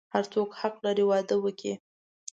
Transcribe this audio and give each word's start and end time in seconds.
هر 0.13 0.23
څوک 0.33 0.49
حق 0.59 0.75
لری 0.85 1.05
واده 1.07 1.35
وکړی 1.39 1.73